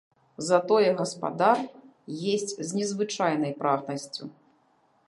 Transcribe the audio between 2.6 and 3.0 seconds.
з